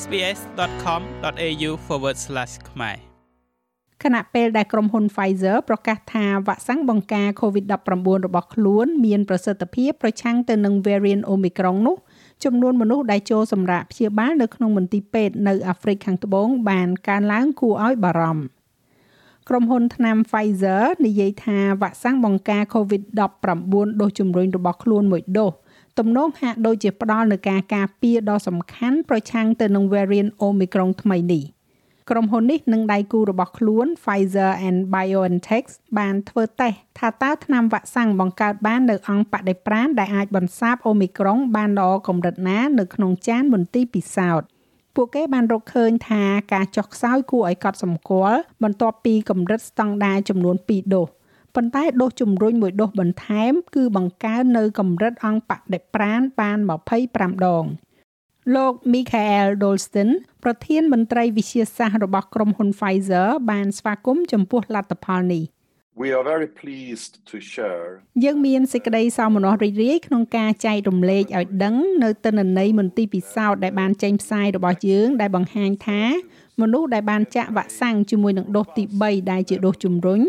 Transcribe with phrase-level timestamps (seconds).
[0.00, 1.70] sbs.com.au/
[2.70, 2.96] ខ្មែរ
[4.02, 7.88] ខណៈពេលដែលក្រុមហ៊ុន Pfizer ប្រកាសថាវ៉ាក់សាំងបង្ការ COVID-19
[8.26, 11.96] របស់ខ្លួនមានប្រសិទ្ធភាពប្រឆាំងទៅនឹង variant Omicron នោះ
[12.44, 18.44] ចំនួនមនុស្សដែលចូលសម្រាកព្យាបាលនៅក្នុងមន្ទីរពេទ្យនៅអាហ្វ្រិកខាងត្បូងបានកើនឡើងគួរឲ្យបារម្ភ
[19.48, 25.52] ក្រុមហ៊ុនថ្នាំ Pfizer និយាយថាវ៉ាក់សាំងបង្ការ COVID-19 ដូសជំរុញរបស់ខ្លួនមួយដូស
[25.98, 31.44] ទំនងហាក់ដូចជាផ្ដល់នូវការការពារដ៏សំខាន់ប្រឆាំងទៅនឹង variant Omicron ថ្មីនេះ។
[32.10, 35.66] ក្រុមហ៊ុននេះនិងដៃគូរបស់ខ្លួន Pfizer and BioNTech
[35.98, 44.46] បានធ្វើតេស្តថាតើថ្នាំវ៉ាក់សាំងបង្កើតបាននៅអង្គបដិប្រាណដែលអាចបន្សាបអូមីក្រុងបានល្អកម្រិតណានៅក្នុងចានមន្ទីរពិសោធន៍
[44.94, 46.22] ពួកគេបានរកឃើញថា
[46.52, 51.08] ការចុះខ្សោយគួរឲ្យកត់សម្គាល់បន្ទាប់ពីកម្រិតស្តង់ដារចំនួន2ដូស
[51.56, 56.58] ប៉ុន្តែដូសជំរុញមួយដូសបន្ថែម គឺបង្កើននៅកម្រិតអង្គបដិប្រាណបាន
[56.98, 57.64] 25ដង
[58.54, 60.10] លោក Michael Dolston
[60.42, 65.44] ប្រធានមន្ត្រីវិទ្យាសាស្ត្ររបស់ក្រុមហ៊ុន Pfizer បានស្វាគមន៍ចំពោះលទ្ធផលនេះ
[66.02, 67.90] We are very pleased to share
[68.24, 76.02] យើងមានសេចក្តីសោមនស្សរីករាយក្នុងការចែករំលែកឲ្យដឹងនៅទិន្នន័យមន្ទីរពិសោធន៍ដែលបានចេញផ្សាយរបស់យើងដែលបង្ហាញថា
[76.60, 80.20] មនុស្សដែលបានចាក់វ៉ាក់សាំងជាមួយនឹងដូសទី3ដែលជាដូសជំរុញ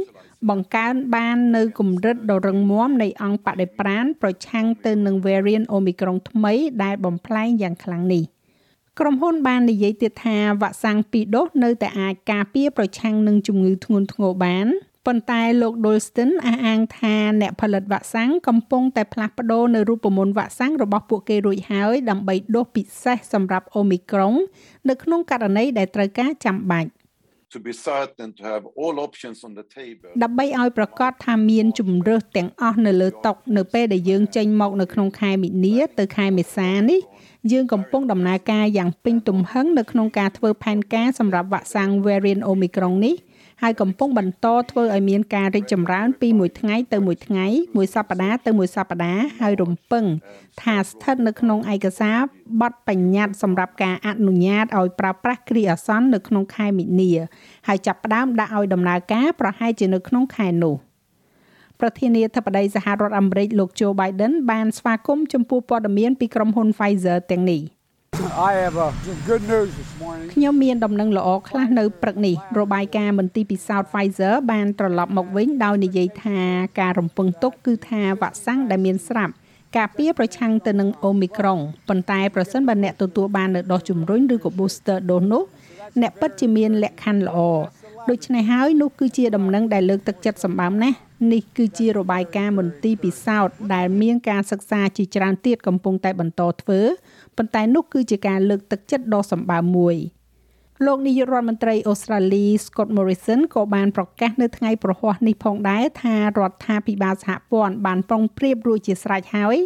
[0.50, 8.24] បង្កើនបាននៅកម្រិតដ៏រឹងមាំនៃអង្គបដិប្រាណប្រឆាំងទៅនឹង variant Omicron ថ្មីដែលបំផ្លែងយ៉ាងខ្លាំងនេះ
[9.00, 14.68] ក្រុមហ៊ុនបាននិយាយទៀតថាវ៉ាក់សាំងពីរដូសនៅតែអាចការពារប្រឆាំងនឹងជំងឺធ្ងន់ធ្ងរបាន
[15.06, 24.36] ប៉ុន្តែលោក Dolston អះអាងថាអ្នកផលិតវ៉ាក់សាំងកំពុងតែផ្លាស់ប្ដូរនៅរូបមន្តវ៉ាក់សាំងរបស់ពួកគេរួចហើយដើម្បីដូសពិសេសសម្រាប់ Omicron
[24.90, 26.90] នៅក្នុងករណីដែលត្រូវការចាំបាច់
[27.54, 37.02] to be certain to have all options on the table ដើម្បីឲ្យប្រកាសថាមានជំរើសទាំងអស់នៅលើតុនៅពេលដែលយើងចេញមកនៅក្នុងខែមិនិនាទៅខែមេសានេះ
[37.52, 43.16] យើងកំពុងដំណើរការយ៉ាងពេញទំហឹងនៅក្នុងការធ្វើផែនការសម្រាប់វ៉ាក់សាំង variant Omicron នេះ
[43.62, 50.06] ហើយកំពុងបន្តធ្វើឲ្យមានការរីកចម្រើនពីមួយថ្ងៃទៅមួយថ្ងៃមួយសប្តាហ៍ទៅមួយសប្តាហ៍ហើយរំពឹង
[50.62, 52.18] ថាស្ថិតនៅក្នុងឯកសារ
[52.62, 57.12] បទបញ្ញត្តិសម្រាប់ការអនុញ្ញាតឲ្យប្រើប្រាស់គ្រាអាសន្ននៅក្នុងខែមីនា
[57.68, 60.76] ហើយចាប់ផ្ដើមដាក់ឲ្យដំណើរការប្រហែលជានៅក្នុងខែនោះ
[61.80, 67.62] ប្រធានាធិបតីសហរដ្ឋអាមេរិកលោក Joe Biden បានស្វាគមន៍ចំពោះព័ត៌មានពីក្រុមហ៊ុន Pfizer ទាំងនេះ។
[70.34, 76.40] ខ្ញុំមានដំណឹងល្អខ្លះនៅព្រឹកនេះរបាយការណ៍មន្ទីរពិសោធន៍ Pfizer បានត្រឡប់មកវិញដោយនិយាយថា
[76.80, 79.34] ការរំពឹងទុកគឺថាវ៉ាក់សាំងដែលមានស្រាប់
[79.78, 85.44] ការពារប្រឆាំងទៅនឹងអូមីក្រុងប៉ុន្តែប្រសិនបើអ្នកទទួលបាននៅដូសជំរុញឬក៏ booster dose នោះ
[86.02, 87.40] អ្នកពិតជាមានលក្ខខណ្ឌល្អ
[88.10, 90.96] ដូច្នេះហើយនោះគឺជាដំណឹងដែលលើកទឹកចិត្តសម្បើមណាស់
[91.32, 96.82] នេះគឺជារបាយការណ៍មន្ទីរពិសោធន៍ដែលមានការសិក្សាជាច្រើនទៀតកំពុងតែបន្តធ្វើ
[97.38, 99.98] ប៉ុន្តែនោះគឺជាការលើកទឹកចិត្តដ៏សម្បើមមួយ
[100.86, 109.58] លោកនាយករដ្ឋមន្ត្រីអូស្ត្រាលី Scott Morrison ក៏បានប្រកាសនៅថ្ងៃប្រហ័សនេះផងដែរថារដ្ឋាភិបាលសហព័ន្ធបានប្រុងប្រៀបរួចជាស្រេចហើយ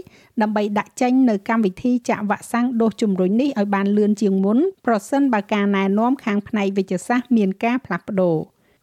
[0.41, 4.57] ដើម្បីដាក់ចេញនៅកម្មវិធីចាក់វ៉ាក់សាំងដូសជំរុញនេះឲ្យបានលឿនជាងមុន
[4.87, 8.37] ប្រសិនបើការណែនាំខាងផ្នែកវិទ្យាសាស្ត្រមានការផ្លាស់ប្ដូរ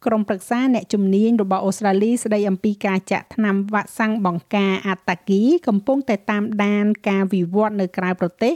[0.07, 8.53] ក្រុមប្រឹក្សាអ្នកជំនាញរបស់អូស្ត្រាលីស្ដីអំពីការចាក់ថ្នាំវ៉ាក់សាំងបង្ការអាតាគី កំពុងតែតាមដានការវិវត្តនៅក្រៅប្រទេស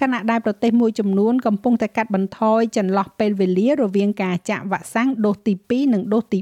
[0.00, 6.40] ខណៈដែលប្រទេសមួយចំនួនកំពុងតែកាត់បន្ថយចន្លោះពេលវេលារវាងការចាក់វ៉ាក់សាំងដូសទី2និងដូសទី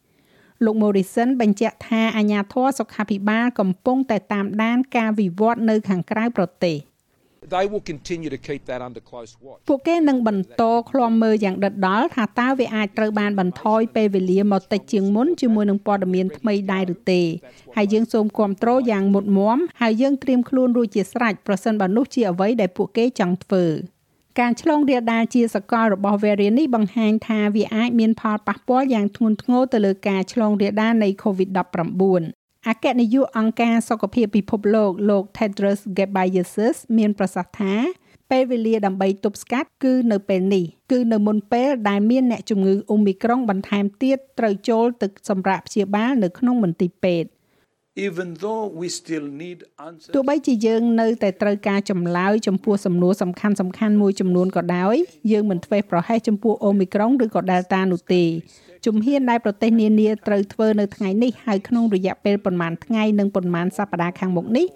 [0.00, 6.76] 3លោក Morrison បញ្ជាក់ថាអាញាធរសុខាភិបាលកំពុងតែតាមដានការវិវត្តនៅខាងក្រៅប្រទេស
[7.54, 17.22] they will continue to keep that under close watch ពួកគេនឹងបន្តឃ្លាំមើលយ៉ាងដិតដល់ថាតើវាអាចត្រូវបានបន្ថយពេលវេលាមកតិចជាងមុនជាមួយនឹងព័ត៌មានថ្មីដែរឬទេ
[17.76, 23.66] ហើយយើងសូមគ្រប់គ្រងយ៉ាងមុតមមហើយយើងត្រៀមខ្លួនរួចជាស្រេចប្រសិនបើនោះជាអ្វីដែលពួកគេចង់ធ្វើ
[24.40, 32.37] ការឆ្លងរាលដាលជាសកលរបស់ variant នេះបង្ហាញថាវាអាចមានផលប៉ះពាល់យ៉ាងធ្ងន់ធ្ងរទៅលើការឆ្លងរាលដាលនៃ COVID-19
[32.68, 37.74] អគ្គនាយកអង្គការសុខភាពពិភពលោកលោក Tedros Ghebreyesus មានប្រសាសន៍ថា
[38.30, 47.28] ពេលវេលាដើម្បីទប់ស្កាត់គឺនៅពេលនេះគឺនៅមុនពេលដែលមានអ្នកជំងឺអូមីក្រុងបន្ថែមទៀតត្រូវចូលទៅសម្រាប់ព្យាបាលនៅក្នុងមន្ទីរពេទ្យ
[48.06, 54.96] even though we still need answers ទោះបីជាយើងនៅតែត្រូវការចម្លើយចំពោះសំណួរសំខាន់សំខាន់មួយចំនួនក៏ដោយ
[55.32, 58.24] យើងមិនធ្វេសប្រហែសចំពោះអូមីក្រុងឬក៏ Delta នោះទេ
[58.86, 64.66] ជំហានដែលប្រទេសនានាត្រូវធ្វើនៅថ្ងៃនេះហើយក្នុងរយៈពេលប្រមាណថ្ងៃនិងប្រមាណសប្តាហ៍ខាងមុខនេះ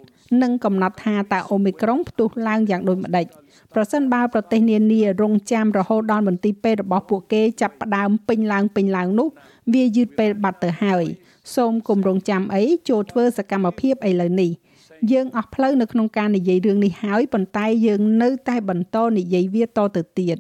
[0.43, 3.27] នឹងកំណត់ថាតើអូមីក្រុងផ្ទុះឡើងយ៉ាងដូចម្ដេច
[3.75, 9.29] ប្រសិនបើប្រទេសនានារងចាំរហូតដល់មន្ទីរពេទ្យរបស់ពួកគេចាប់ផ្ដើមពេញឡើងពេញឡើងនោះ
[9.75, 11.05] វាយឺតពេលបាត់ទៅហើយ
[11.57, 14.51] សូមគម្រងចាំអីចូលធ្វើសកម្មភាពឥឡូវនេះ
[15.13, 20.39] យើងអស់ផ្លូវនៅក្នុងការនិយាយរឿងនេះហើយប៉ុន្តែយើងនៅតែបន្តនិយាយវាតទៅទៀត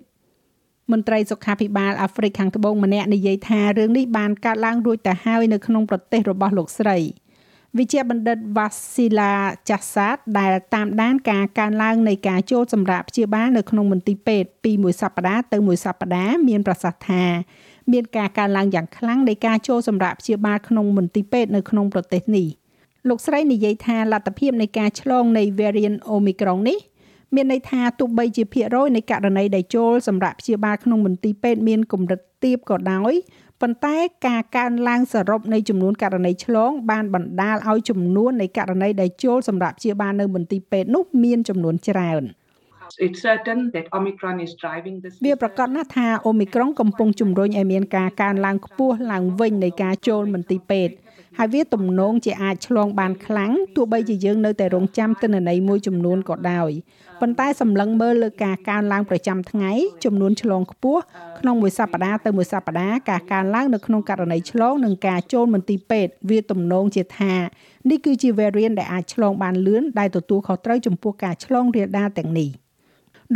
[0.90, 6.98] មន្ត្រីសុខាភិបាលអាហ្វ្រិកខាងត្បូងម្នាក់និយាយថារឿងនេះបានកើតឡើងរួចទៅហើយនៅក្នុងប្រទេសរបស់លោកស្រី
[7.78, 9.32] វិជ្ជបណ្ឌិត Vasila
[9.68, 17.24] Chasat ដែលតាមដានការកើនឡើងនៃការចូលសម្រាប់ព្យាបាលនៅក្នុងមន្ទីរពេទ្យពីមួយសប្តាហ៍ទៅមួយសប្តាហ៍មានប្រសាសន៍ថា
[17.92, 22.46] មានការកើនឡើងយ៉ាងខ្លាំងនៃការចូលសម្រាប់ព្យាបាលក្នុងមន្ទីរពេទ្យនៅក្នុងប្រទេសនេះ
[23.08, 26.78] លោកស្រីនិយាយថាលទ្ធភាពនៃការឆ្លងនៃ variant Omicron នេះ
[27.34, 33.12] មានន័យថាទោះបីជាភាគរយនៃករណីដែលចូលសម្រាប់ព្យាបាលក្នុងមន្ទីរពេទ្យមានកម្រិតទាបក៏ដោយ
[33.62, 42.24] ប៉ុន្តែការកើនឡើងសរុបនៃចំនួនករណីឆ្លងបានបណ្ដាលឲ្យចំនួននៃករណីដែលចូលសម្រាប់ព្យាបាលនៅមន្ទីរពេទ្យនោះមានចំនួនច្រើន។
[43.06, 50.94] it's certain that omicron is driving this វាប្រកាសណាស់ថាអូមីក្រុងកំពុងជំរុញឲ្យមានការកើនឡើងខ្ពស់ឡើងវិញនៃការចូលមន្ទីរពេទ្យ
[51.38, 56.70] ហើយវាទំនងជាអាចឆ្លងបានខ្លាំងទោះបីជាយើងនៅតែរងចាំទិន្នន័យមួយចំនួនក៏ដោយ
[57.20, 59.70] ប៉ុន្តែសម្លឹងមើលលើការកើនឡើងប្រចាំថ្ងៃ
[60.04, 61.00] ចំនួនឆ្លងខ្ពស់
[61.38, 67.34] ក្នុងមួយសប្តាហ៍ទៅមួយសប្តាហ៍ការកើនឡើងនៅក្នុងករណីឆ្លងនិងការចូលមន្ទីរពេទ្យវាទំនងជាថា
[67.90, 72.50] នេះគឺជា variant ដែលអាចឆ្លងបានលឿនដែលទទួលខុសត្រូវចំពោះការឆ្លងរាលដាលទាំងនេះ